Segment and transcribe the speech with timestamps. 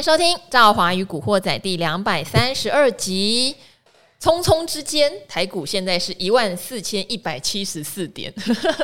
[0.00, 3.54] 迎收听《赵华与古惑仔》第两百三十二集。
[4.18, 8.32] 匆匆之间，台股现在是一万四千一百七十四点，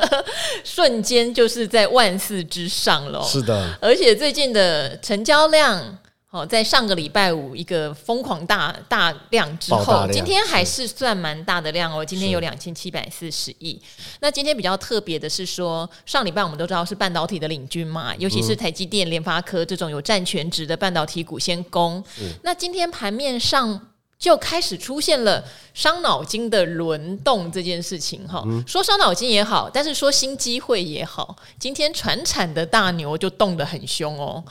[0.62, 3.22] 瞬间就是在万四之上了。
[3.22, 5.98] 是的，而且最近的成交量。
[6.36, 12.04] 哦，在上个礼拜五一个疯狂大大量之后，今天还是算蛮大的量哦。
[12.04, 13.80] 今天有两千七百四十亿。
[14.20, 22.04] 那今天比较特别的是说，上礼拜我们都知道是半导体的领军嘛，尤其是台积电、联发科这种有占全值的半导体股先攻。
[22.42, 28.44] 那今天盘面上就开始出现了伤脑筋的轮动这件事情哈。
[28.66, 34.42] 说伤脑筋也好，但是说新机会也好，今天传产的大牛就动得很凶哦。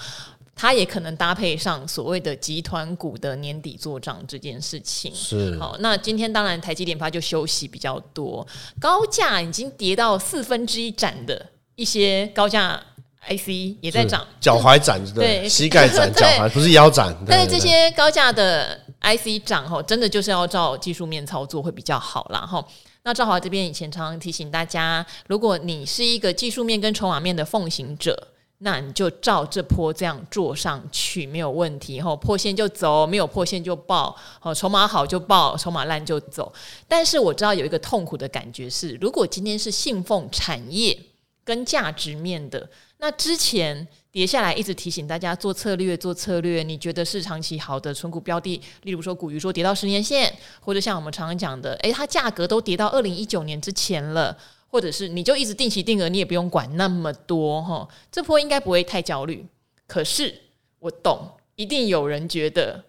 [0.55, 5.13] 它也可能搭配上所谓的集团股的年底做账这件事情。
[5.13, 8.47] 是好，那今天当然台积电发就休息比较多，
[8.79, 11.45] 高价已经跌到四分之一斩的
[11.75, 12.81] 一些高价
[13.27, 17.13] IC 也在涨，脚踝展对，膝盖展 脚踝不是腰斩。
[17.27, 22.65] 但是这些高价的 IC 涨吼，真的就是要照技术面操作会比较好啦吼。
[23.03, 28.29] 那赵华这边以前常常提醒大家，如果你是一个技术面跟筹码面的奉行者。
[28.59, 36.51] 那你就照这波这样做上去没有问题，吼，破线就走，没有破线就爆，哦，筹码好就爆，筹码烂就走。
[36.87, 40.97] 但是我知道有一个痛苦的感觉是，如果今天是信奉产业
[41.43, 54.35] 跟价值面的，那之前跌下来一直提醒大家做策略做策略，你觉得是长期好的存股标的，例如说股鱼说跌到十年线，或者像我们常常讲的，诶，它价格都跌到二零一九年之前了。
[54.75, 59.45] 或者是你就一直定期定额，你也不用管那么多哈，这波应该不会太焦虑。
[59.87, 60.35] 可是
[60.79, 61.17] 我懂，
[61.55, 62.83] 一定有人觉得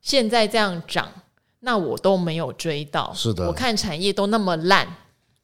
[0.00, 1.12] 现在这样涨，
[1.58, 3.12] 那我都没有追到。
[3.12, 4.86] 是的，我看产业都那么烂，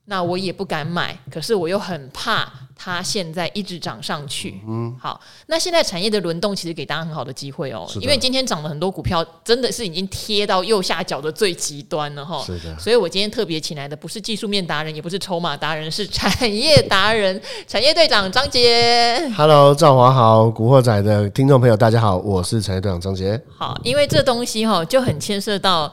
[0.05, 1.19] 那我也不敢买。
[1.33, 2.68] 可是我又很怕。
[2.81, 19.29] 它现在一直涨上去，嗯，好，那现在产业的轮动其实给大家很好的机会哦，因为今天涨了很多股票，真的是已经贴到右下角的最极端了哈，是的，所以我今天特别请来的不是技术面达人，也不是筹码达人，是产业达人， 产业队长张杰。
[19.37, 23.41] Hello，赵华好，古惑仔的听众朋友大家好，我是产业队长张杰。
[23.57, 25.93] 好，因为这东西哈就很牵涉到。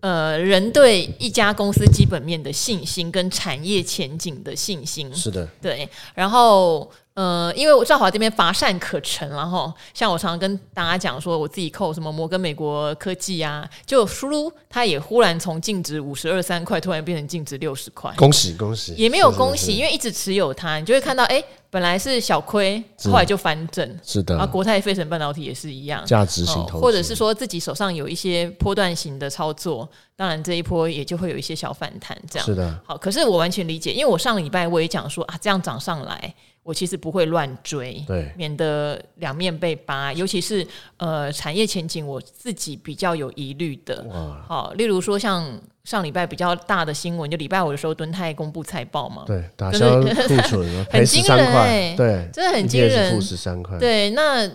[0.00, 5.88] 呃，人对一家公司基本面的信心跟产业前景的信心，是的，对。
[6.14, 18.94] 然后，呃，因为我赵华这边乏善可陈，然后像我常常跟大家讲说，我自己扣什么摩根美国科技啊，就输入它也忽然从净值五十二三块突然变成净值六十块，恭喜恭喜！
[18.94, 21.42] 也没有恭喜，因为一直持有它，你就会看到，哎。
[21.74, 24.38] 本来是小亏，后来就翻正，是的。
[24.38, 32.80] 啊，国泰费城半导体也是一样，价值型投资，或者是说自己手上有一些波段型的操作，当然这一波也就会有一些小反弹，这样是的。
[32.86, 36.32] 好，可是我完全理解，因为我上礼拜我也讲说啊，这样涨上来。
[36.62, 40.10] 我其实不会乱追，对，免得两面被扒。
[40.14, 44.02] 尤其是呃，产业前景我自己比较有疑虑的。
[44.48, 45.46] 好，例如说像
[45.84, 50.08] 上礼拜比较大的新闻，就礼拜五的时候，敦泰公布财报嘛，对，打消库
[50.48, 54.50] 存， 很惊人，欸，对，真的很惊人，负十三块，对，那。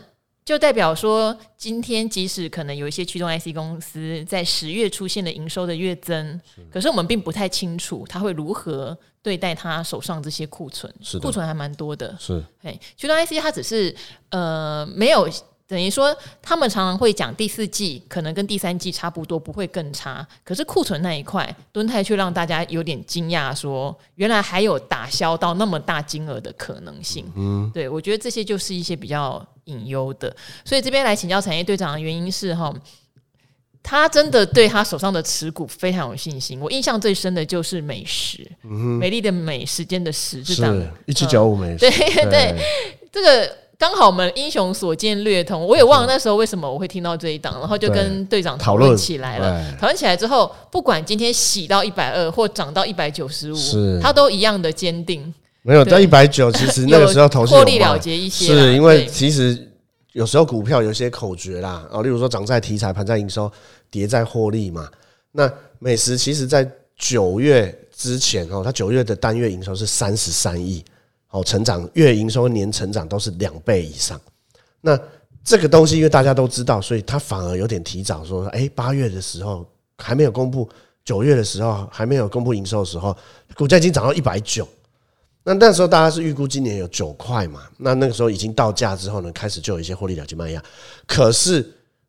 [0.46, 6.42] 就代表说，今天即使可能有一些驱动 IC 公司在十月出现了营收的月增，
[6.72, 10.92] 可是我们并不太清楚他会如何对待他手上这些库存，
[11.22, 12.18] 库存还蛮多的。
[12.20, 13.96] 是，哎，驱动 IC 它只是
[14.32, 15.30] 呃没有。
[15.70, 20.28] 等于说，他们常常会讲第四季可能跟第三季差不多，不会更差。
[20.44, 27.32] 可是库存那一块，敦泰却让大家有点惊讶，说原来还有打消到那么大金额的可能性。
[27.36, 30.36] 嗯，对，我觉得这些就是一些比较隐忧的。
[30.66, 32.74] 所以这边来请教产业队长的原因是哈，
[33.84, 36.60] 他真的对他手上的持股非常有信心。
[36.60, 40.76] 我印象最深的就是美食，嗯、美丽的美，时间的时，这档
[41.06, 42.56] 一只脚舞美时，对对，对，
[43.12, 43.56] 这个。
[43.80, 49.74] 刚好我们英雄所见略同，我也忘了那时候为什么我会听到这一档，然后就跟队长讨论起来了。
[49.80, 53.58] 讨论起来之后，不管今天洗到一百二或涨到一百九十五，
[54.02, 55.34] 他都一样的坚定。
[55.62, 59.72] 没有到一百九，其实 那个时候投资获利了结一些，是因为其实
[60.12, 63.50] 有时候股票有些口诀啦，哦，例如说涨在题材，盘在营收，
[63.90, 64.90] 跌在获利嘛。
[65.32, 65.50] 那
[65.80, 70.84] 美食其实在九月之前哦，它九月的单月营收是三十三亿。
[71.32, 74.20] 好，成长月营收年成长都是两倍以上。
[74.82, 75.00] 那
[75.44, 79.64] 这个东西，因为大家都知道，所以它反而有点提早说，哎，八月的时候
[80.00, 80.68] 还没有公布，
[81.06, 83.16] 九月的时候还没有公布营收的时候，
[83.56, 84.68] 股价已经涨到一百九。
[85.44, 87.62] 那那时候大家是预估今年有九块嘛？
[87.78, 90.64] 那那个时候已经到价之后呢，开始就有一些获利了结卖压。
[91.06, 91.66] 可是，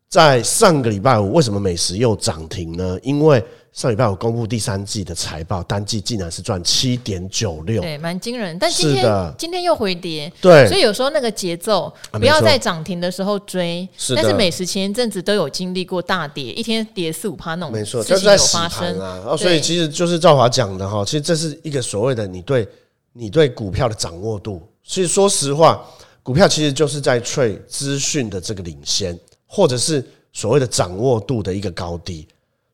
[0.09, 2.97] 在上个礼拜五，为什么美食又涨停呢？
[3.03, 8.59] 因为上礼拜我公布第三季的财报，单季竟然是赚七点九六，对，蛮惊人。
[8.59, 13.87] 但今天今天又回跌，对，所以有时候那个节奏不要在涨停的时候追。
[13.97, 19.23] 是，但是美食前一阵子都有经历过大跌，一天跌四五趴那种，没错，就是在发生啊。
[19.25, 22.67] 哦，所以其实就是赵华讲的哈，其实这是一个所谓的你对
[23.13, 24.61] 你对股票的掌握度。
[24.83, 25.81] 所以说实话，
[26.21, 32.27] 股票其实就是在 trade 资讯的这个领先，或者是所谓的掌握度的一个高低。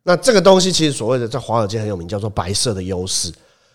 [0.08, 3.30] 那这个东西其实所谓的在华尔街很有名，叫做白色的优势，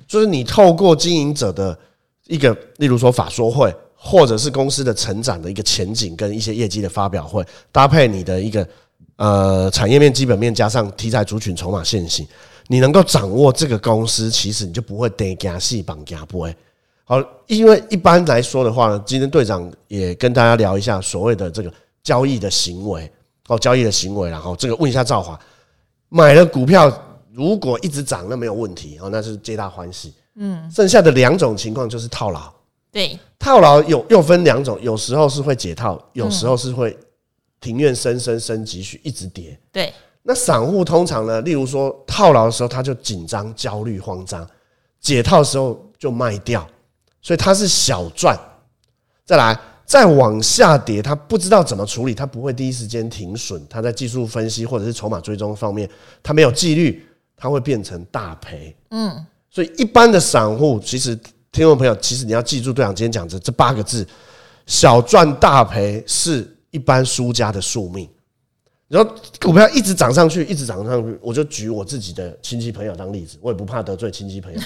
[0.08, 1.78] 就是你透过经营者的
[2.26, 8.66] 一个，例如说法说会，或者是公司的成长的一个前景跟一些业绩的发表会，搭配你的一个
[9.16, 12.26] 呃产业面、基本面加上题材族群、筹码线型，
[12.68, 16.56] 你能够掌握这个公司，其实你就不会跌加细绑加不会。
[17.04, 21.70] 好，因为一般来说的话呢，今天队长也跟大家聊一下所谓的这个
[22.02, 23.12] 交易的行为，
[23.48, 25.38] 哦，交易的行为，然后这个问一下赵华。
[26.14, 26.92] 买了股票，
[27.32, 30.12] 如果一直涨，那没有问题哦，那是皆大欢喜。
[30.34, 32.52] 嗯，剩下的两种情况就是套牢。
[32.90, 36.94] 对，套牢有又分两种，有时候是会解套，有时候是会
[37.62, 39.58] 庭院深深深几许一直跌。
[39.72, 39.90] 对，
[40.22, 44.46] 那散户通常呢，例如说套牢的时候他就紧张、焦虑、慌张，
[45.00, 46.68] 解套的时候就卖掉，
[47.22, 48.38] 所以他是小赚。
[49.24, 49.58] 再来。
[49.92, 55.86] 再往下跌，他不知道怎么处理，他不会第一时间停损，他在技术分析或者是筹码追踪方面，
[56.22, 57.04] 他没有纪律，
[57.36, 58.74] 他会变成大赔。
[58.88, 61.14] 嗯，所以一般的散户，其实
[61.50, 64.06] 听众朋友，其实你要记住队长今天讲的这八个字：
[64.64, 68.08] 小赚大赔是一般输家的宿命。
[68.88, 74.60] 然后股票一直涨上去，一直涨上去，我就举我自己的亲戚朋友当例子，我也不怕得罪亲戚朋友。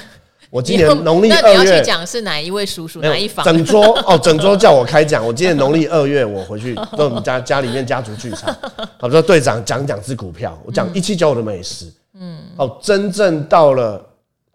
[0.50, 3.44] 我今年农历二月，那你要去讲是哪一位叔叔哪一房？
[3.44, 5.26] 整桌 哦，整桌叫我开讲。
[5.26, 8.56] 我今年农历二月，我回去到我们家家里面家族聚餐，
[8.98, 11.92] 好说队长讲讲支股票，我讲一七九五的美食。
[12.14, 14.04] 嗯，哦，真正到了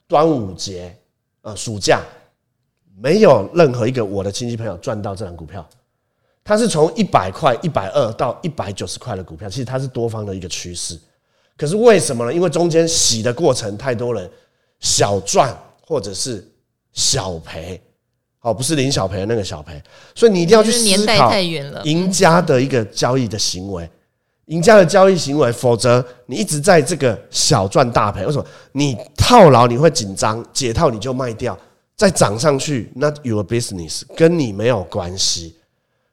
[0.07, 0.95] 端午节
[1.41, 2.01] 呃暑假，
[2.99, 5.67] 没有任何一个我的亲戚朋友赚到这档股票。
[6.43, 10.97] 它是从一百块、一百二到一百九十块的股票，其实它是多方的一个趋势。
[11.57, 12.33] 可是为什么呢？
[12.33, 14.27] 因为中间洗的过程太多人
[14.79, 15.55] 小赚。
[15.91, 16.41] 或者是
[16.93, 17.81] 小赔，
[18.39, 19.73] 哦，不是林小培的那个小赔，
[20.15, 21.37] 所以你一定要去思考
[21.83, 23.89] 赢家的一个交易的行为，
[24.45, 28.25] 赢家的交易行为，否则你一直在这个小赚大赔。
[28.25, 28.45] 为什么？
[28.71, 31.59] 你套牢你会紧张，解套你就卖掉，
[31.97, 35.57] 再涨上去，not your business，跟你没有关系。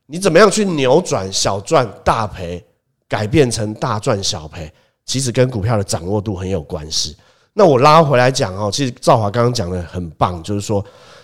[0.06, 2.64] 你怎么样去扭转小赚大赔，
[3.06, 4.72] 改变成大赚小赔，
[5.06, 7.16] 其实跟股票的掌握度很有关系。
[7.58, 10.82] 那我拉回来讲哦，其实赵华刚刚讲的很棒，就是说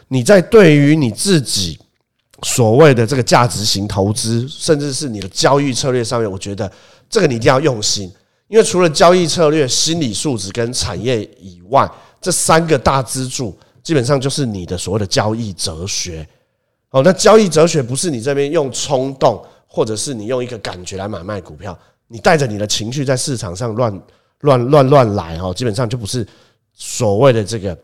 [0.09, 1.79] 你在对于你自己
[2.43, 6.69] 所谓的这个价值型投资，甚至是你的交易策略上面，我觉得
[7.09, 8.13] 这个你一定要用心，
[8.49, 11.89] 因为除了交易策略、心理素质跟产业以外，
[12.21, 16.27] 这三个大支柱基本上就是你的所谓的交易哲学。
[16.91, 21.79] 哦，那交易哲学不是你这边用冲动，或者是你用一个感觉来买卖股票，
[22.09, 24.03] 你带着你的情绪在市场上乱。
[24.45, 26.27] 乱乱乱来哈，基本上就不是
[26.75, 27.79] 所谓的这个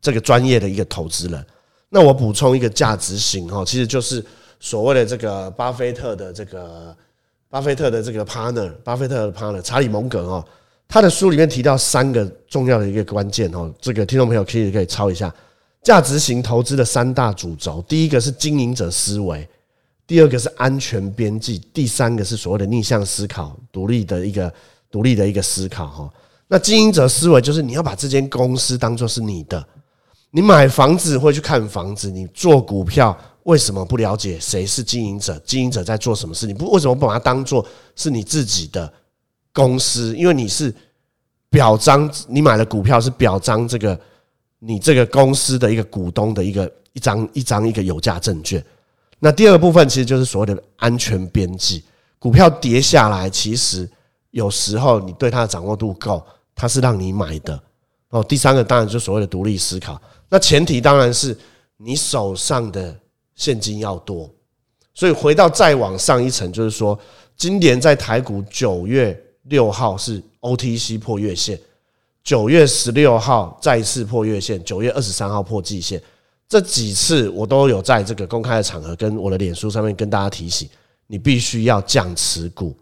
[0.00, 1.46] 这个专业的一个投资人。
[1.88, 4.24] 那我补充一个价值型哈，其实就是
[4.60, 6.94] 所谓的这个巴菲特的这个
[7.48, 10.44] 巴菲特的这个 partner，巴菲特的 partner 查理蒙格哦，
[10.86, 15.34] 他的书里面提到三个重要的一个关键哦，这个听众朋友可以可以抄一下
[15.82, 19.48] 价值型投资的三大主轴，第一个是经营者思维，
[20.06, 24.52] 第二个是安全边际，第三个是所谓的逆向思考，独立的一个。
[24.90, 26.10] 独立的一个思考哈，
[26.48, 29.64] 那经营者思维就是你要把这间公司当做是你的。
[30.32, 35.40] 你买房子会去看房子，你做股票为什么不了解谁是经营者？
[35.44, 36.46] 经营者在做什么事？
[36.46, 38.92] 你不为什么不把它当做是你自己的
[39.52, 40.16] 公司？
[40.16, 40.74] 因为你是
[41.48, 44.00] 表彰你买了股票是表彰这个
[44.58, 48.64] 你这个公司的一个股东的一个一张一张一个有价证券。
[49.20, 51.82] 那第二个部分其实就是所谓的安全边际，
[52.18, 53.88] 股票跌下来其实。
[54.30, 57.60] 有时候你对它的掌握度够，它是让你买的
[58.10, 58.22] 哦。
[58.22, 61.36] 第三个当然就所谓的独立思考，那前提当然是
[61.76, 62.96] 你手上的
[63.34, 64.30] 现金要多。
[64.94, 66.98] 所以回到再往上一层，就是说，
[67.36, 71.58] 今年在台股九月六号是 OTC 破月线，
[72.22, 76.00] 九月十六号再次破月线，九月二十三号破季线，
[76.48, 80.68] 这几次我都有在这个公开的场合跟我的脸书上面跟大家提醒，
[81.08, 82.76] 你必须要降持股。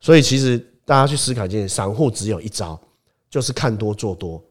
[0.00, 0.64] 所以其实。
[0.88, 2.80] 大家去思考一件事，散户只有一招，
[3.28, 4.42] 就是看多做多，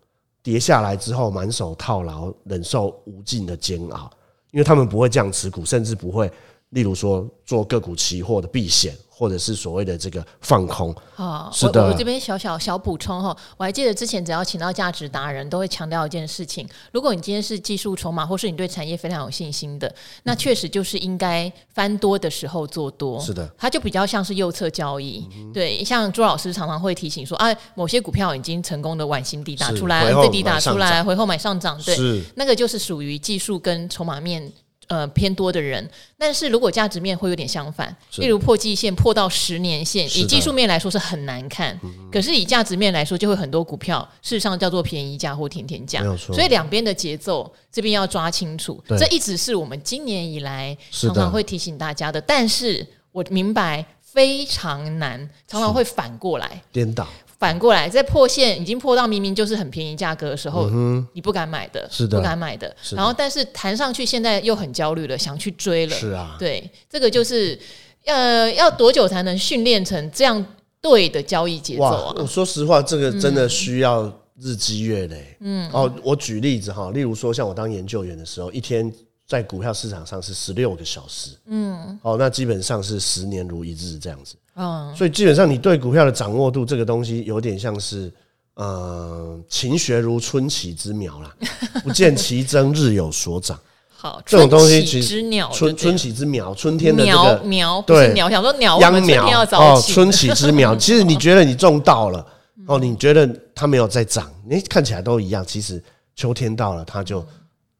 [0.44, 4.08] 跌下来之后满手套牢，忍受无尽的煎熬，
[4.52, 6.32] 因为他们不会这样持股，甚至不会
[6.70, 8.96] 例如说做个股期货的避险。
[9.18, 11.86] 或者是所谓的这个放空啊，是的。
[11.86, 23.20] 我我这边小小小补充哈，我还记得之前只要请到价值达人，都会强调一件事情：如果你今天是技术筹码，或是你对产业非常有信心的，那确实就是应该翻多的时候做多。
[23.20, 25.28] 是的，它就比较像是右侧交易。
[25.52, 31.82] 对，像朱老师常常会提醒说啊，某些股票已经成功的往新低打出来，最低打出来，回后买上涨。
[31.82, 34.54] 对，那个就是属于技术跟筹码面。
[34.88, 35.86] 呃，偏多的人，
[36.18, 41.78] 但是如果价值面会有点相反，例如破季线破到十年线，以技术面来说是很难看，
[42.10, 57.06] 可是以价值面来说，就会很多股票事实上叫做便宜价或甜甜价，所以两边的节奏这边要抓清楚，这一直是我们今年以来常常会提醒大家的，但是我明白非常难，常常会反过来颠倒。
[57.40, 60.70] 反过来，在破线已经破到明明就是很便宜价格的时候，
[61.14, 62.76] 你不敢买的，是的，不敢买的。
[62.92, 65.96] 然后，但是弹上去，现在又很焦虑了，想去追了。
[65.96, 67.58] 是啊，对，这个就是
[68.06, 70.44] 呃，要多久才能训练成这样
[70.82, 72.16] 对的交易节奏啊？
[72.18, 75.38] 我说实话，这个真的需要日积月累。
[75.42, 78.92] 嗯，哦，我举例子哈，例如说，像我当研究员的时候，一天
[79.28, 81.32] 在股票市场上是十六个小时。
[81.46, 84.36] 嗯，哦，那基本上是十年如一日这样子。
[84.58, 88.12] 嗯，所以基本上你对股票的掌握度，这个东西有点像是，
[88.56, 91.32] 呃，勤学如春起之苗啦，
[91.86, 93.58] 不见其增，日有所长。
[94.00, 95.24] 好，这种东西其实
[95.54, 100.74] 春春起之苗，春天的这个苗，对，苗想说鸟秧苗哦，春起之苗。
[100.78, 102.26] 其实你觉得你种到了，
[102.68, 105.44] 哦，你觉得它没有在长，你看起来都一样。
[105.46, 105.84] 其实
[106.16, 107.26] 秋天到了，它就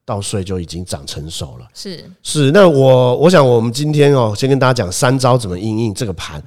[0.04, 1.68] 稻穗就已经长成熟了。
[1.72, 6.42] 是是，那我我想我们今天哦，先跟大家讲三招怎么应应这个盘。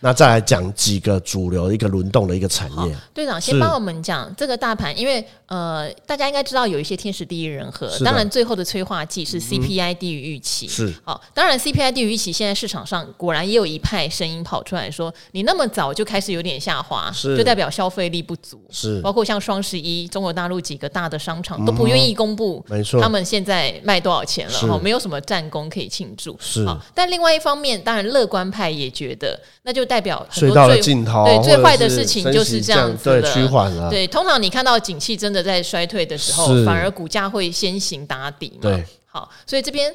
[0.00, 2.96] 那再来讲几个主流一个轮动的一个产业。
[3.14, 10.68] 队长先帮我们讲这个大盘，因为呃，大家应该知道有一些天时地利人和，当然最后的催化剂是 CPI 低于预期。
[10.68, 18.60] 是，好，当然 CPI 低于预期，现在市场上果然也有一派声音跑出来说，你那么早就开始有点下滑，就代表消费力不足。
[18.70, 24.58] 是，包括像双十一，中国大陆几个大的商场都不愿意公布，没错，他们现在卖多少钱了？
[24.58, 26.36] 哈，没有什么战功可以庆祝。
[26.40, 30.80] 是，但另外一方面，当然乐观派也觉得，那就代表很多最
[31.24, 33.88] 对最坏的事情就是这样子的趋缓了。
[33.88, 38.62] 对，通常你看到景气真的在衰退的时候，反而股价会先行打底嘛。
[38.62, 39.94] 对，好，所以这边。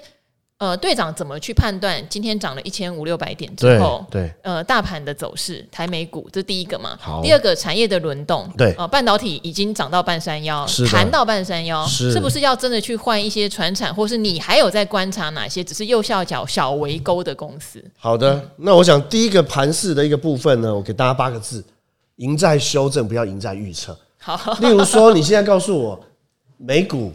[0.62, 6.96] 呃，队长怎么去判断今天涨了一千五六百点之后，对，对呃，大盘的走势，台美股这第一个嘛。
[7.02, 17.84] 好，第二个产业的轮动，对，呃，半导体已经涨到半山腰，弹到半山腰，是，是不是要真的去换一些船产，或是你还有在观察哪些只是右下角小围勾的公司？
[17.98, 21.66] 好的，嗯、那我想第一个盘势的一个部分呢，我给大家八个字：
[22.18, 23.98] 赢在修正，不要赢在预测。
[24.20, 26.00] 好，例如说，你现在告诉我，
[26.58, 27.12] 美股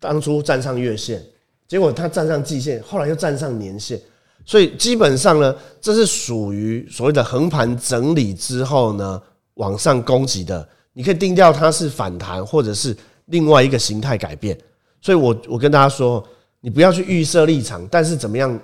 [0.00, 1.22] 当初站上月线。
[1.68, 4.00] 结果它站上季线，后来又站上年线，
[4.44, 9.20] 所以基本上呢，这是属于所谓的横盘整理之后呢，
[9.54, 10.68] 往上攻击的。
[10.92, 12.96] 你可以定调它是反弹，或者是
[13.26, 14.56] 另外一个形态改变。
[15.02, 16.26] 所以我我跟大家说，
[16.60, 18.58] 你不要去预设立场，但是怎么样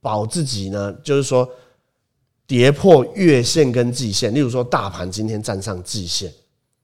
[0.00, 0.92] 保自己呢？
[1.02, 1.46] 就是说
[2.46, 6.32] 跌破月线跟季线，例如说大盘今天站上季线，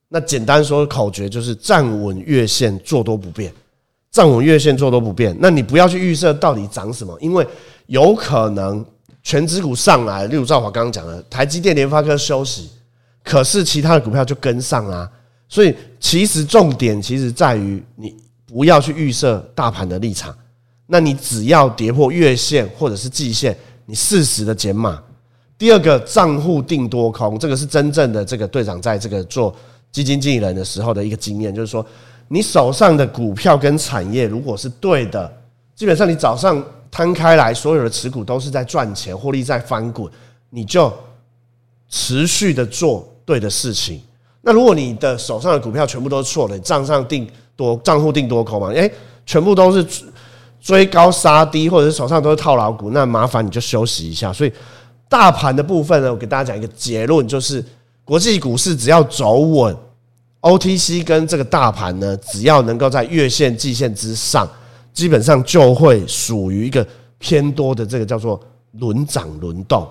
[0.09, 3.51] 那简单说口诀就是站稳月线，做多不变。
[4.15, 7.45] 站稳月线做都不变，那你不要去预设到底涨什么，因为
[7.87, 8.87] 有可能
[9.25, 12.71] 权值股上来，例如赵华刚刚讲的，台积电、联发科休息，
[13.25, 15.11] 可是其他的股票就跟上啊。
[15.49, 18.15] 所以其实重点其实在于你
[18.47, 20.33] 不要去预设大盘的立场，
[20.87, 25.03] 那你只要跌破月线或者是季线，你适时的减码。
[25.59, 29.53] 第二个账户定多空，这个是真正的这个队长在这个做
[29.91, 31.85] 基金经理人的时候的一个经验，就是说。
[32.35, 35.33] 你手上的股票跟产业如果是对的，
[35.77, 36.61] 基本上你早上
[36.91, 40.11] 摊开来，所有的持股都是在赚钱，获利在翻滚，
[40.51, 40.93] 你就
[41.89, 44.03] 持续的做对的事情。
[44.43, 47.25] 那如果你的手上的股票全部都是错的，你账上定
[47.55, 48.67] 多，账户定多空嘛？
[48.71, 48.93] 诶，
[49.25, 49.87] 全部都是
[50.61, 54.33] 追高杀低，或者是手上都是套牢股，那麻烦你就休息一下。
[54.33, 54.53] 所以
[55.09, 57.65] 大盘的部分呢，我给大家讲一个结论，就是
[58.05, 59.77] 国际股市只要走稳。
[60.45, 64.47] OTC 跟这个大盘呢，只要能够在月线、季线之上，
[64.93, 66.87] 基本上就会属于一个
[67.19, 68.39] 偏多的这个叫做
[68.73, 69.89] 轮涨轮动。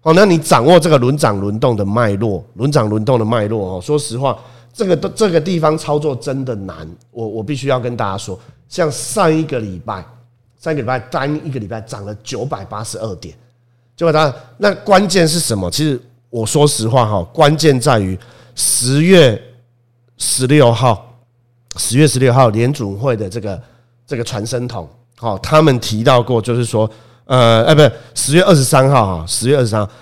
[0.00, 3.80] 好，那你掌握这个轮涨轮动的脉络，轮涨轮动的脉络哦。
[3.80, 4.36] 说实话，
[4.72, 6.76] 这个这个地方操作真的难。
[7.12, 8.36] 我我必须要跟大家说，
[8.68, 10.04] 像上一个礼拜，
[10.60, 13.32] 上一个礼拜单一个礼拜涨了九百八十二点，
[13.96, 14.34] 九百八。
[14.58, 15.70] 那关键是什么？
[15.70, 18.18] 其实我说实话哈，关键在于
[18.56, 19.40] 十月。
[20.24, 21.04] 十六号，
[21.76, 23.60] 十月十六号，联准会的这个
[24.06, 26.88] 这个传声筒，好，他们提到过，就是说，
[27.24, 29.92] 呃，哎，不是十月二十三号哈，十月二十三号，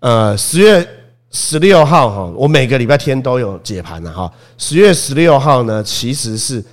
[0.00, 0.88] 呃，十月
[1.30, 4.32] 十六号哈，我每个礼拜天都有解盘的哈。
[4.56, 6.64] 十月十六号呢，其实是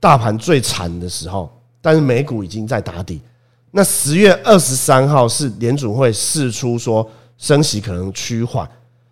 [0.00, 1.48] 大盘最惨的时候，
[1.80, 3.22] 但是美股已经在打底。
[3.70, 8.68] 那十月二十三号是联准会释出说升息可能趋缓，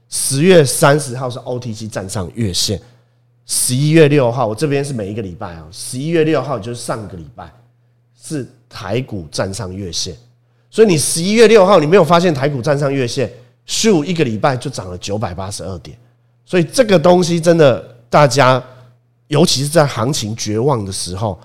[0.09, 2.81] 十月三十号是 OTC 站上月线，
[3.47, 7.53] 十一月六号我这边是每一个礼拜啊，十一月六号就是上个礼拜
[8.21, 10.17] 是台股站上月线，
[10.71, 13.31] 所以你十一月六号你没有发现台股站上月线，
[13.67, 15.97] 咻一个礼拜就涨了九百八十二点，
[16.45, 18.63] 所以这个东西真的大家，
[19.29, 21.39] 尤其是在行情绝望的时候，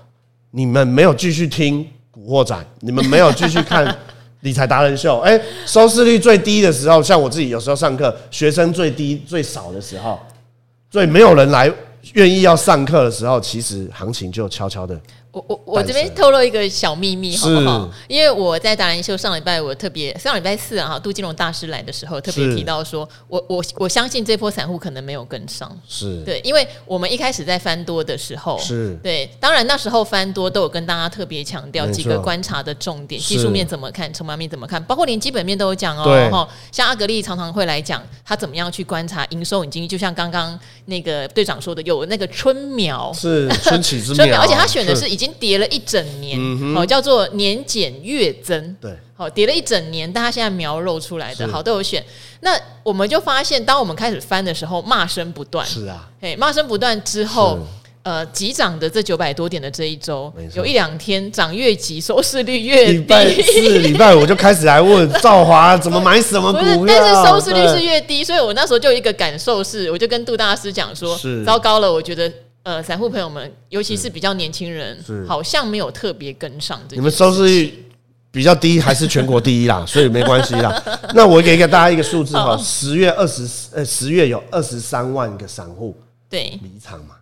[0.50, 1.86] 你们没有继续听。
[2.10, 3.96] 古惑仔，你们没有继续看
[4.40, 5.20] 理财达人秀？
[5.20, 10.18] 哎，收视率最低的时候，像我自己有时候上课，学生最低最少的时候，
[10.90, 11.72] 最没有人来
[12.14, 15.00] 愿意要上课的时候，其实行情就悄悄的。
[15.30, 17.88] 我我我这边透露一个小秘密，好不好？
[18.08, 26.22] 因为我在达人秀上礼拜，我特别上礼拜四啊，杜金龙大师来的时候，特别提到说，我我我相信这波散户可能没有跟上，是。
[26.24, 28.98] 对，因为我们一开始在翻多的时候，是。
[29.02, 45.98] 对，当然那时候翻多都有跟大家特别强调几个观察的重点，技术面怎么看，筹码面怎么看，包括连基本面都有讲哦，哈，像阿格力常常会来讲他怎么样去观察营收已经，就像刚刚那个队长说的，有那个春苗是春起之 苗，而且他选的是已经跌了一整。
[46.20, 46.38] 年，
[46.74, 52.02] 好、嗯、叫做年减月增，对，好跌了一整年，但他现在苗露出来的，好都有选。
[52.40, 57.58] 那我们就发现，当我们开始翻的时候，骂声不断，是啊，嘿，骂声不断之后，
[58.02, 62.92] 呃，急涨的这九百多点的这一周，有一两天涨越急，收视率越低。
[62.92, 72.32] 礼拜四、礼拜五就开始来问赵华怎么买什么股票， 但是收视率是越低，所以我那时候就有一个感受是，我就跟杜大师讲说，是糟糕了，我觉得。
[72.68, 76.78] 呃，散户朋友们，尤其是比较年轻人，好像没有特别跟上。
[76.90, 77.86] 你们收视率
[78.30, 79.82] 比较低，还是全国第一啦？
[79.86, 80.82] 所以没关系啦。
[81.14, 85.96] 那我给给大家一个数字哈，十月二十呃，十月有二十三万个散户
[86.28, 87.14] 对离场嘛？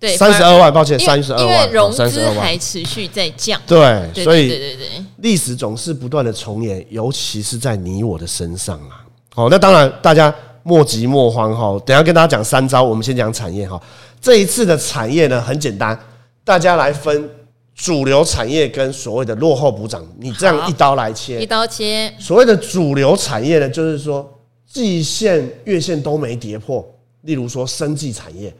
[0.00, 3.60] 对，三十二万，抱歉，三十二万，因为融资还持续在降。
[3.68, 9.06] 对，所以对对对，历史总是不断的重演，尤其是在你我的身上啊。
[9.32, 13.80] 好，那当然大家莫急莫慌哈，等下跟大家讲三招，我们先讲产业哈。
[14.20, 15.98] 这一次的产业呢，很简单，
[16.44, 17.28] 大家来分
[17.74, 22.12] 主流产业跟所谓的落后补涨，你这样一刀来切，一刀切。
[22.18, 24.28] 所谓的主流产业呢，就是说
[24.66, 26.84] 季线、月线都没跌破，
[27.22, 28.52] 例如说生技产业，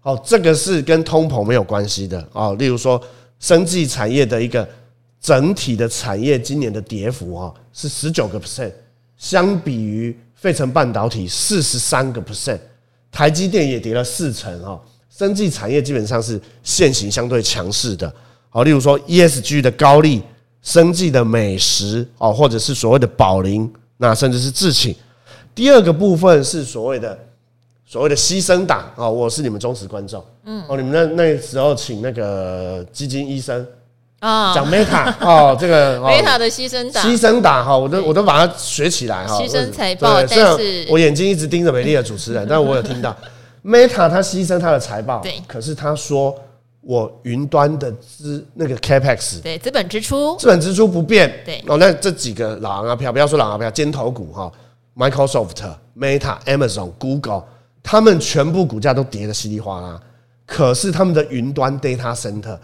[0.00, 2.52] 好，这个是跟通膨没有关系的啊。
[2.54, 3.00] 例如说
[3.38, 4.68] 生技产业的一个
[5.20, 8.72] 整体的产业今年的跌幅啊是十九个 percent，
[9.16, 12.58] 相比于费城半导体四十三个 percent。
[13.18, 18.14] 台积电也跌了四成哦，生技产业基本上是现行相对强势的，
[18.48, 20.22] 好，例如说 ESG 的高利、
[20.62, 24.94] 生技的美食哦，或者是所谓的宝林，那甚至是智勤。
[25.52, 27.18] 第二个部分是所谓的
[27.84, 33.66] 所谓的牺牲党啊，我是你们忠实观众，嗯，哦，你们那那时候请那个基金医生。
[34.20, 39.38] 啊，讲 Meta 哦，这个 Meta 的牺牲党，牺牲党哈，我都我都把它学起来哈。
[39.38, 43.16] 牺牲财报，但是我眼睛一直盯着美丽的主持人，但我有听到
[43.64, 46.34] Meta 他牺牲他的财报，对，可是他说
[46.80, 54.50] 我云端的资那个 Capex，对，资本支出，资本支出不变，对，哦，那这几个老阿飘，不要说老阿飘，尖头股哈
[54.96, 55.54] ，Microsoft、
[55.96, 57.44] Meta、Amazon、Google，
[57.84, 60.00] 他们全部股价都跌得稀里哗啦，
[60.44, 62.58] 可是他们的云端 Data Center。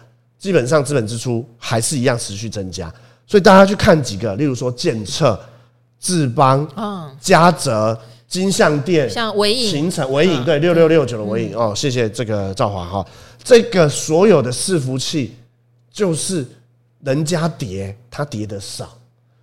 [0.45, 2.93] 基本上资本支出还是一样持续增加，
[3.25, 5.39] 所以大家去看几个，例如说建策、
[5.99, 6.69] 智邦、
[7.19, 13.07] 嘉泽、金象店、像纬颖、勤诚、纬颖对六六六九的纬颖哦，谢谢这个赵华哈，
[13.43, 15.33] 这个所有的伺服器
[15.91, 16.45] 就是
[17.03, 18.95] 人家跌，它跌的少，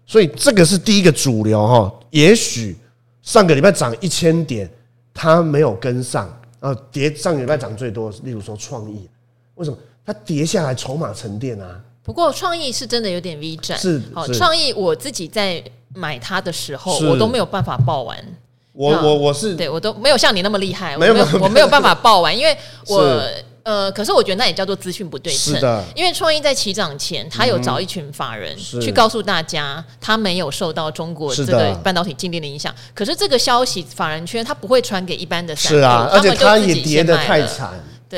[0.06, 1.92] 所以这个是第一个主流哈。
[2.10, 2.76] 也许
[3.22, 4.70] 上个礼拜涨一千点，
[5.12, 9.08] 它没有跟上啊，跌上个礼拜涨最多，例如说创意，
[9.56, 9.76] 为什么？
[10.04, 11.80] 它跌下来，筹码沉淀啊。
[12.02, 14.72] 不过创意是真的有点 V 转，是好创意。
[14.72, 15.62] 我自己在
[15.94, 18.18] 买它的时候，我都没有办法报完。
[18.72, 22.56] 我我我是对我都没有像你那么厉害，没有我没有办法报完，因为
[22.88, 23.22] 我
[23.64, 25.54] 呃，可是我觉得那也叫做资讯不对称。
[25.54, 32.74] 是的，因为创意在起涨前，他有找一群法人去告诉大家，他没有受到中国这个半导体禁令的影响。
[32.92, 37.16] 可是这个消息，法人圈他不会传给一般的散户，是啊，而且他也跌得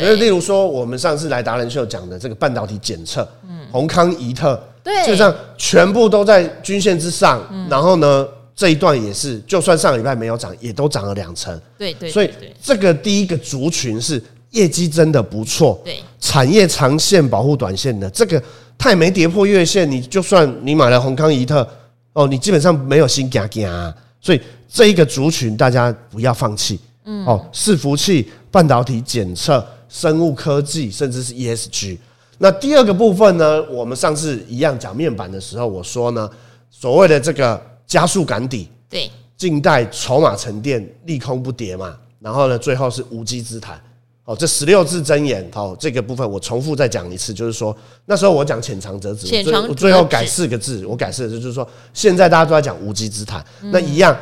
[0.01, 7.43] 所以，例如说，我们上次来达人秀讲的这个半导体检测，嗯，宏康怡特，对，就这样全部都在均线之上。
[7.69, 8.27] 然后呢，
[8.57, 11.61] 这一段也是，就算上个礼拜没有涨，也都涨了两成。
[11.79, 12.11] 对对。
[12.11, 12.31] 所以
[12.63, 18.43] 这个第一个族群是业绩真的不错，对，产业长线保护短线的，这个
[18.79, 21.69] 它也没跌破月线，你就算你买了宏康怡特，
[22.13, 31.97] 哦，你基本上没有新加加，所以这一个族群大家不要放弃，嗯，哦，伺服器、半导体检测、生物科技，甚至是 ESG。
[32.39, 36.29] 那第二个部分呢，我们上次一样讲面板的时候，我说呢，
[36.69, 41.97] 所谓的这个加速赶底，对，静待筹码沉淀，利空不跌嘛。
[42.19, 43.81] 然后呢，最后是无稽之谈。
[44.25, 54.17] 哦，这十六字真言，好，这个部分我重复再讲一次，就是说那时候我讲浅尝辄止，浅尝辄止，我最后改四个字，我改四个字，就是说现在大家都在讲无稽之谈，那一样，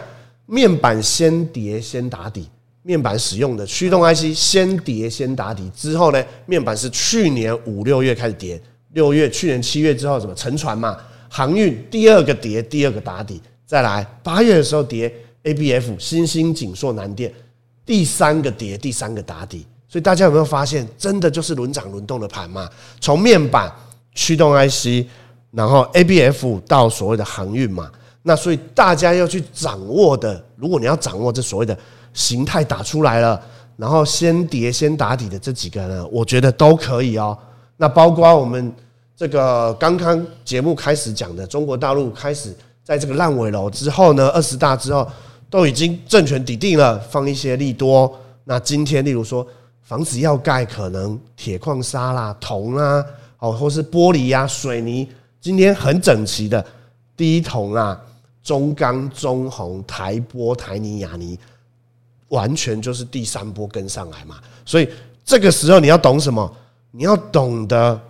[0.44, 2.46] 面板先跌先打底。
[2.85, 10.97] 面板使用的驱动 IC 先跌先打底之后呢，面板是去年五六月开始跌，六月去年七月之后怎么沉船嘛，
[11.29, 15.12] 航运第二个跌第二个打底，再来八月的时候跌
[15.45, 17.33] ABF 新兴景硕南电
[17.87, 22.68] 第三个跌第三个打底，所以大家有没有发现，真的就是轮涨轮动的盘嘛？
[23.01, 23.73] 从面板
[24.12, 25.07] 驱动 IC，
[25.53, 27.88] 然后 ABF 到所谓的航运嘛，
[28.25, 31.79] 那所以大家要去掌握的，如果你要掌握这所谓的。
[32.12, 33.40] 形态打出来了，
[33.77, 37.37] 然后先跌先打底的这几个呢，我觉得都可以哦。
[37.77, 38.72] 那包括我们
[39.16, 45.09] 这个刚刚节目开始讲的，中国大陆开始在这个烂尾楼之后呢，二十大之后
[45.48, 48.12] 都已经政权底定了，放一些利多。
[48.44, 49.46] 那今天例如说
[49.83, 53.05] 房子要盖，可能铁矿砂啦、铜啊，
[53.38, 55.09] 哦，或是玻璃呀、水泥，
[55.40, 56.64] 今天很整齐的
[57.16, 58.01] 第一铜啊、
[58.42, 61.38] 中钢、中红、台玻、台泥、亚泥。
[62.33, 64.88] 完全就是第三波跟上来嘛，所以
[65.23, 66.51] 这个时候你要懂什么？
[66.90, 68.01] 你要懂得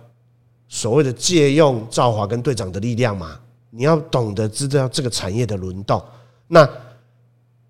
[0.69, 3.37] 所谓的借用赵华跟队长的力量嘛，
[3.69, 6.01] 你要懂得知道这个产业的轮动。
[6.47, 6.67] 那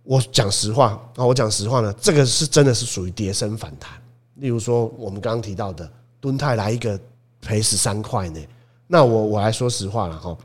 [0.04, 3.92] 我讲实话啊，我讲实话呢，这个是真的是属于跌升反弹。
[4.36, 7.00] 例如说我们刚刚提到的敦泰来一个
[7.42, 8.39] 赔十三块呢，
[8.86, 10.38] 那我我来说实话了哈，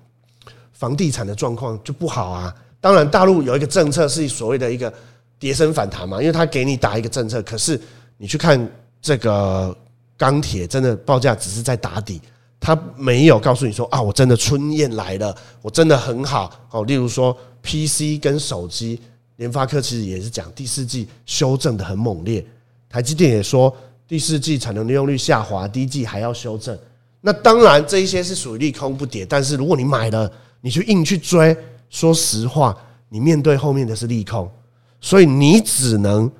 [0.73, 2.55] 房地产的状况就不好啊。
[2.81, 4.91] 当然大陆有一个政策是所谓的一个。
[5.39, 7.81] 跌升反弹嘛，因为他给你打一个政策，可是
[8.17, 8.69] 你去看
[9.01, 9.77] 这个
[10.17, 12.21] 钢铁，真的报价只是在打底，
[12.59, 16.85] 他没有告诉你说啊，我真的春燕来了，我真的很好哦。
[16.85, 19.01] 例如说 PC 跟手机，
[19.37, 22.45] 联发科其实也是讲第四季修正的很猛烈，
[22.89, 23.73] 台积电也说
[24.09, 26.77] 第四季产能利用率下滑，第一季还要修正。
[27.21, 31.57] 那当然这一些是属于利空不跌，但是如果你买了，你去硬去追，
[31.91, 32.77] 说实话，
[33.09, 34.51] 你面对后面的是利空。
[35.01, 36.31] 所以你只能，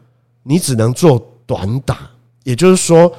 [0.43, 2.11] 你只能做短打，
[2.45, 3.11] 也就是说，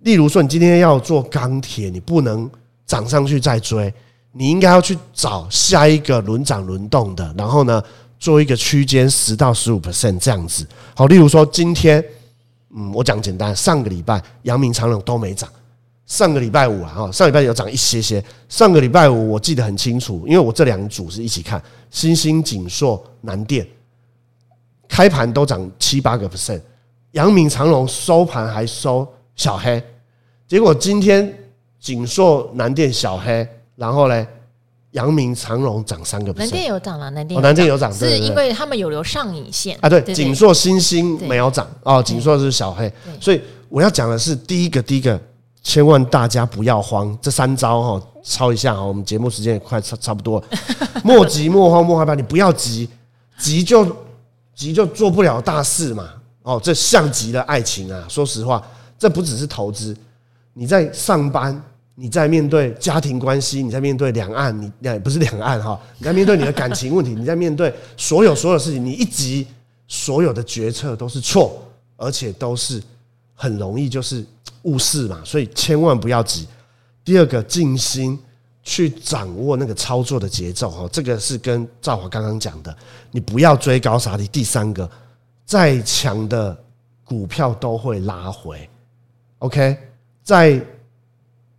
[0.00, 2.50] 例如说你今天要做钢铁，你不能
[2.86, 3.92] 涨上去再追，
[4.32, 7.82] 你应该要去找下一个轮涨轮动的，然后呢，
[8.18, 10.66] 做一个区间十到十五 percent 这样子。
[10.94, 12.04] 好，例如说今天，
[12.74, 15.48] 嗯，我讲简单，上个礼拜阳明长荣都没涨，
[16.06, 23.66] 上个礼拜五啊，上礼拜有涨一些些，上个礼拜五我记得很清楚，因为我这两组是一起看，新兴景硕南电。
[24.92, 26.60] 开盘都涨七八个 percent，
[27.12, 29.82] 阳明长隆收盘还收小黑，
[30.46, 31.34] 结果今天
[31.80, 34.26] 锦硕南电小黑，然后呢，
[34.90, 45.18] 阳明长荣涨三个 percent，南电有涨了，南电南电有涨，是因为他们有留上影线啊，对，锦硕新兴没有涨哦，锦硕是小黑，所以我要讲的是第一个，第一个，
[45.62, 50.44] 千万大家不要慌，这三招哈 抄一下哈，我们节目时间也快差差不多，
[51.02, 52.86] 莫急莫慌莫害怕，你不要急，
[53.38, 53.86] 急就。
[54.54, 56.10] 急就做不了大事嘛，
[56.42, 58.04] 哦，这像极了爱情啊！
[58.08, 58.62] 说实话，
[58.98, 59.96] 这不只是投资，
[60.52, 61.60] 你在上班，
[61.94, 69.46] 你在面对家庭关系，你在面对两岸，你也不是两岸哈，你在面对你的感情问题， 你在面对所有所有事情，你一急，
[69.88, 71.62] 所有的决策都是错，
[71.96, 72.82] 而且都是
[73.34, 74.24] 很容易就是
[74.62, 76.46] 误事嘛，所以千万不要急。
[77.04, 78.18] 第二个，静心。
[78.64, 82.74] 去掌握那个操作的节奏哈，这个是跟赵华刚刚讲的，
[83.10, 84.28] 你不要追高杀低。
[84.28, 84.88] 第三个，
[85.44, 86.56] 再强的
[87.04, 88.68] 股票都会拉回
[89.40, 89.76] ，OK，
[90.22, 90.64] 再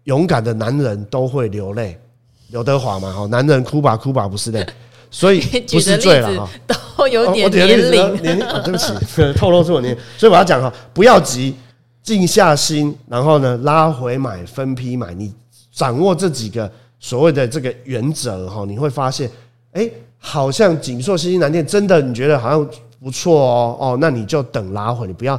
[0.06, 2.00] 勇敢的男人都会流泪。
[2.48, 4.66] 刘德华嘛，哈，男人哭吧哭吧不是泪，
[5.12, 6.50] 所以不是罪了哈。
[6.96, 8.94] 都有点年龄，年龄啊，对不起，
[9.36, 11.56] 透露出我年龄，所以我要讲哈，不要急，
[12.02, 15.34] 静下心，然后呢，拉回买，分批买，你
[15.74, 16.72] 掌握这几个。
[17.04, 19.30] 所谓的这个原则哈，你会发现，
[19.74, 22.66] 哎，好像景硕、新兴、南电真的你觉得好像
[22.98, 25.38] 不错哦哦，那你就等拉回，你不要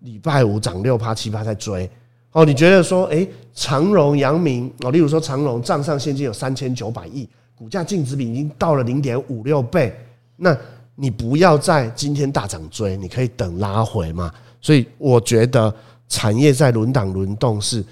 [0.00, 1.88] 礼拜五涨六趴七趴再追
[2.32, 2.44] 哦。
[2.44, 9.98] 你觉得说，哎，长荣、阳明哦，例如说长荣账上现金有三千九百亿，股价净值比已经到了零点五六倍，
[10.36, 10.54] 那
[10.94, 14.30] 你不要在今天大涨追，你可以等拉回嘛。
[14.60, 15.74] 所以我觉得
[16.06, 17.82] 产业在轮档轮动是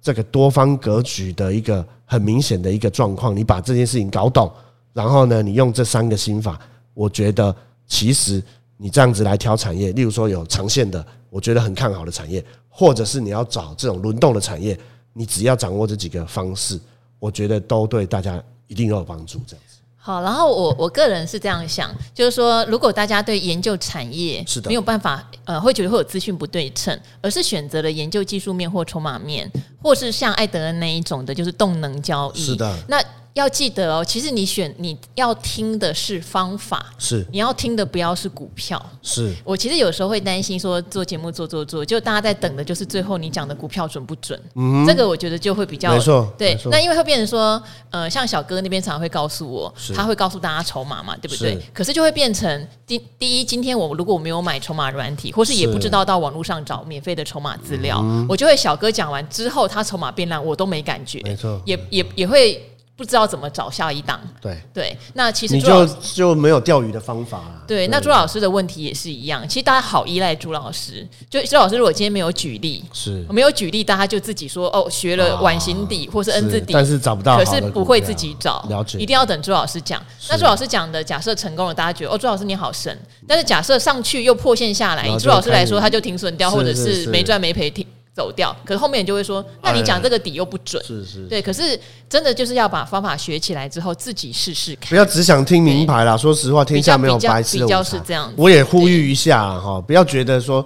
[0.00, 3.36] 这个多方格局的一个很明显的一个状况。
[3.36, 4.50] 你把这件事情搞懂，
[4.94, 6.58] 然后呢，你用这三个心法，
[6.94, 7.54] 我觉得
[7.86, 8.42] 其实
[8.78, 14.78] 你这样子来挑产业，例如说有长线的，我觉得很看好的产业，或者是你要找这种轮动的产业，
[15.12, 16.80] 你只要掌握这几个方式，
[17.18, 19.38] 我觉得都对大家一定有帮助。
[19.46, 19.62] 这样。
[20.06, 29.50] 好，然后我我个人是这样想，就是说，如果大家对研究产业是的没有办法，呃，会觉得会有资讯不对称，而是选择了研究技术面或筹码面，
[29.82, 32.40] 或是像艾德恩那一种的，就是动能交易。
[32.40, 33.02] 是的，那。
[33.36, 38.82] 要记得哦，其实你选你要听的是方法，是你要听的不要是股票。
[39.02, 44.40] 是我其实有时候会担心说做节目做做做，就大家在等的就是最后你讲的股票准不准？
[44.54, 46.26] 嗯，这个我觉得就会比较没错。
[46.38, 51.58] 对，那因为会变成说，呃，像小哥那边常常会告诉我，他会告诉大家筹码嘛，对不对？
[51.74, 62.72] 可是就会变成第第一，今天我如果我没有买筹码软体，或是也不知道到网络上找免费的筹码资料，我就会小哥讲完之后，他筹码变烂，我都没感觉，没错，也也也会。
[62.96, 67.62] 不知道怎么找下一档，对对，那其实你就就没有钓鱼的方法了。
[67.66, 69.46] 对，那朱老师的问题也是一样。
[69.46, 80.02] 其实大家好依赖朱老师，就朱老师如果今天没有举例，是没有举例，大家就自己说哦，学了碗形底或是 N 字底，但是找不到，可是不会自己找，了解，一定要等朱老师讲。
[80.30, 82.98] 那朱老师讲的，假设成功了，大家觉得哦，朱老师你好神。
[83.28, 87.86] 但是假设上去又破线下来，以朱老师来说，他就停损掉，或者是没赚没赔停。
[88.16, 91.42] 走掉，可是后面你就会说，那你讲这个底又不准，是是，对。
[91.42, 94.88] 可是真的就是要把方法学起来之后，自己试试看。
[94.88, 96.16] 不要只想听名牌啦。
[96.16, 97.78] 说实话，天下没有白吃的午餐。
[97.78, 98.32] 比较是这样。
[98.34, 100.64] 我也呼吁一下哈，不要觉得说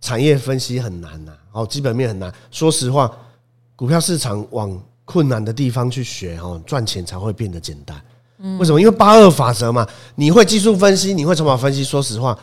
[0.00, 2.32] 产业分析很难呐，哦，基本面很难。
[2.52, 3.10] 说实话，
[3.74, 8.00] 股票市场往困难的地方去学哦，赚钱才会变得简单。
[8.60, 8.78] 为什么？
[8.80, 9.84] 因为八二法则嘛。
[10.14, 11.82] 你会技术分析，你会筹码分析。
[11.82, 12.38] 说实话。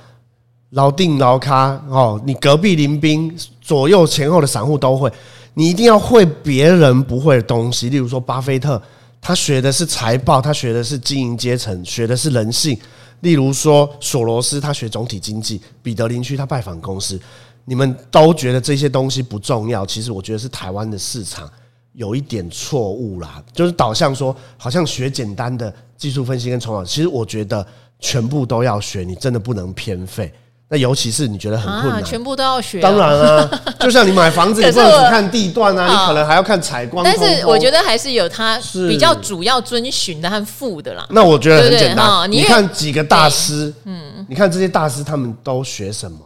[0.71, 3.37] 老定老咖哦，你隔壁林兵、
[3.71, 5.09] 左右前后的散户都会，
[5.53, 7.89] 你一定要会别人不会的东西。
[7.89, 8.81] 例如说，巴菲特
[9.21, 12.77] 他学的是财报，他学的是经营阶层，学的是人性。
[13.21, 17.17] 例如说，索罗斯他学总体经济，彼得林区他拜访公司，
[17.63, 19.85] 你们都觉得这些东西不重要。
[19.85, 21.49] 其实我觉得是台湾的市场
[21.93, 27.65] 有一点错误啦，就是导向说，好像学简单的技术分析跟筹码，其实我觉得
[28.01, 30.29] 全部都要学，你真的不能偏废。
[30.73, 32.81] 那尤其是你觉得很困难，啊、全部都要学、哦。
[32.81, 37.03] 当然啊， 就像你买房子，你不能只看地段啊，你可能还要看采光。
[37.03, 38.57] 但是我觉得还是有它
[38.87, 41.05] 比较主要遵循的和附的啦。
[41.09, 46.19] 那我觉得很简单，你看几个大师，嗯，你看这些大师他们都学什么？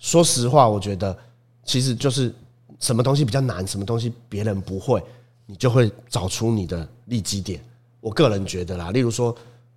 [0.00, 1.16] 说实话，我觉得
[1.64, 2.34] 其实就是
[2.80, 5.00] 什么东西比较难，什么东西别人不会，
[5.46, 7.60] 你就会找出你的利基点。
[8.00, 9.32] 我个人觉得啦，例如说。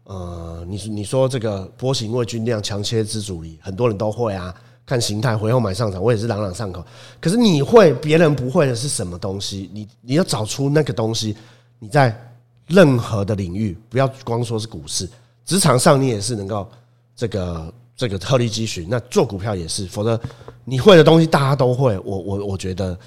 [0.08, 4.56] 呃，你你说这个波形位均量强切之主力，很多人都会啊。
[4.86, 6.82] 看形态回后买上涨，我也是朗朗上口。
[7.20, 9.70] 可是你会别人不会的是什么东西？
[9.74, 11.36] 你你要找出那个东西。
[11.78, 12.18] 你在
[12.68, 15.10] 任何的领域，不要光说是股市，
[15.44, 16.66] 职场上你也是能够
[17.14, 18.88] 这个这个鹤立鸡群。
[18.90, 20.18] 那做股票也是，否则
[20.64, 22.00] 你会的东西大家都会。
[22.00, 22.98] 我我我觉得。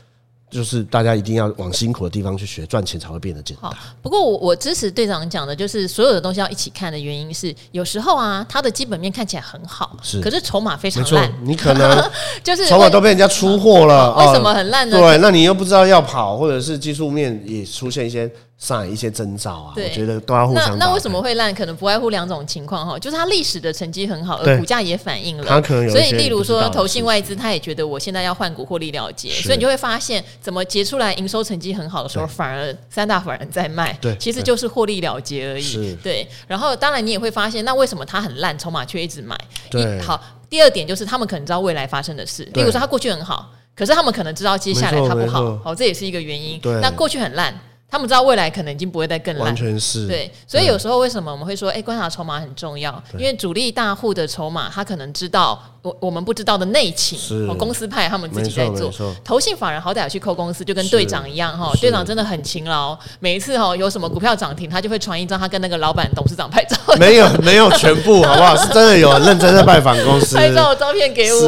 [0.51, 3.71] 就是大家一定要往辛苦的地方去学，赚钱才会变得简单。
[4.03, 11.33] 不过我我支持队长讲的，就是所有的东西要一起看的原因是，有时候啊，它的基本面看起来很好，是，可是筹码非常烂。
[11.45, 12.11] 你可能
[12.43, 14.99] 就是筹码都被人家出货了， 为什么很烂呢？
[14.99, 18.31] 对，那你又不知道要跑，或者是技术面也出现一些。
[18.61, 20.79] 上一些征兆啊，我觉得都要互相。
[20.79, 21.53] 那那为什么会烂？
[21.55, 25.45] 可能不外乎两种情况哈，就是它历史的成绩很好，而股价也反映了。
[25.49, 25.91] 它可能有。
[25.91, 33.97] 所以，例如说，投信外资，他也觉得我现在要换股获利了结，所以你就会发现，怎么结出来营收成绩很好的时候，反而三大法人在卖。
[33.99, 35.97] 对，其实就是获利了结而已。
[36.03, 36.29] 对。
[36.47, 39.35] 然后，当然你也会发现，那为什么它很烂，筹码却一直买？
[39.71, 39.99] 对。
[40.03, 46.61] 好，第二点就是他们可能知道未来发生的事，例如说，它过去很好，可是他们可能知道接下来它不好，好，这也是一个原因。
[46.61, 46.79] 对。
[46.83, 47.59] 那过去很烂。
[47.91, 50.07] 他们知道未来可能已经不会再更烂，完全是。
[50.07, 53.03] 对，所以有时候为什么我们会说，哎，观察筹码很重要？
[53.15, 57.19] 因为主力大户的筹码，他可能知道我我们不知道的内情。
[57.19, 57.47] 是。
[57.59, 58.91] 公司派他们自己在做。
[59.23, 61.73] 投信法人好歹要去扣公司，就跟队长一样哈。
[61.81, 66.77] 队长真的很勤劳，每一次哈有什么股票涨停，他就会传一张他跟那个老板董事长拍照。
[66.99, 68.57] 没有没有全部好不好？
[68.57, 71.41] 是真的有认真在拜访公司，拍照照片给我。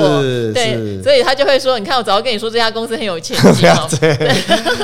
[0.53, 3.68] 对，所以他就会说，你看我早就跟你说这家公司很有前景。
[4.01, 4.16] 对，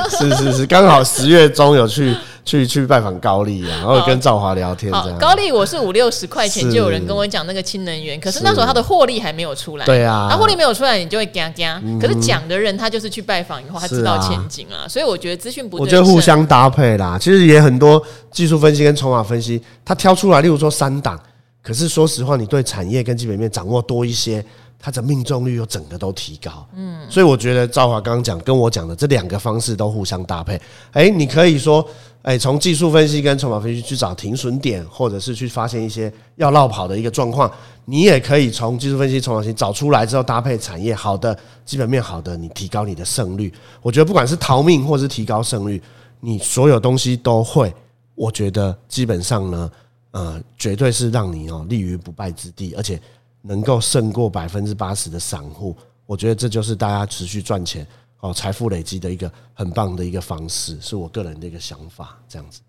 [0.09, 1.49] 是是是，刚好十月。
[1.59, 2.15] 中有去
[2.49, 5.19] 去去拜访高丽啊，然后跟赵华聊天这样。
[5.19, 9.85] 高丽我是五六十块钱就有人跟我讲那个氢能源，可是那时候他的获利还没有出来。
[9.85, 11.79] 对啊，他获利没有出来，你就会嘎嘎。
[12.01, 15.83] 可是讲的人他就是去拜访以后，他知道前景啊，所以我觉得资讯不对。
[15.83, 21.21] 我觉得互相搭配啦，其实也很多技术分析跟筹码分析，他挑出来，例如说三档，
[21.63, 24.43] 可是说实话，你对产业跟基本面掌握多一些，
[24.81, 26.67] 它的命中率又整个都提高。
[26.75, 30.61] 嗯，所以我觉得赵华刚刚讲跟我讲的这两个方式都互相搭配。
[30.93, 31.85] 哎，你可以说，
[32.29, 37.51] 哎，从技术分析跟筹码分析去找停损点，或者是去发现一些要绕跑的一个状况。
[37.87, 43.51] 你也可以从技术分析、筹码分析找出来之后，搭配产业好的、基本面好的，你提高你的胜率。
[43.81, 45.83] 我觉得不管是逃命或是提高胜率，
[46.21, 47.75] 你所有东西都会。
[48.15, 49.71] 我觉得基本上呢。
[50.11, 52.99] 呃，绝对是让你哦立于不败之地，而且
[53.43, 55.77] 能够胜过百分之八十的散户。
[56.07, 57.87] 我觉得这就是大家持续赚钱
[58.21, 62.19] 哦、财富累积的一个很棒的一个方式，是我个人的一个想法。
[62.29, 62.61] 这样子，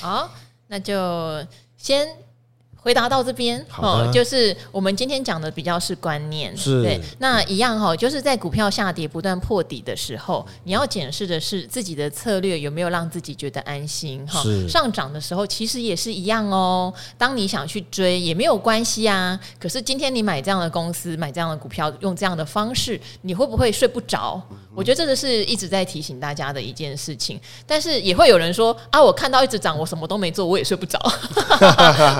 [0.00, 0.30] 好，
[0.66, 1.44] 那就
[1.76, 2.08] 先。
[2.80, 6.98] 回答到这边哦，就是我们今天讲的比较是观念，是对。
[7.18, 14.42] 那一样哈，就是在股票下跌不断破底的时候，你要检视的是自己的策略有没有让自己觉得安心哈。
[14.68, 16.94] 上涨的时候其实也是一样哦。
[17.18, 19.38] 当你想去追也没有关系啊。
[19.58, 24.40] 可是今天你买这样的公司，买这样的股票，用这样的方式，你会不会睡不着？
[24.78, 27.40] 我觉得这个是一直在提醒大家的一件事情。
[27.66, 30.96] 但是也会有人说啊，我看到一直涨，我什么都没做，我也睡不着。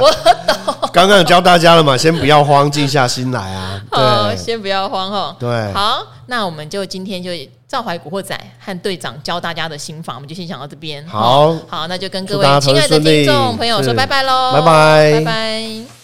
[0.00, 0.10] 我
[0.44, 0.90] 懂。
[0.92, 3.80] 刚刚教大家了嘛，先不要慌，静下心来啊。
[3.92, 5.36] 对，先不要慌哈。
[5.38, 7.30] 对，好，那我们就今天就
[7.68, 11.06] 赵怀古惑仔和队长教大家的心法，我们就先讲到这边。
[11.06, 15.97] 好，好，那就跟各位亲爱的听众朋友说拜拜喽，拜拜，拜拜。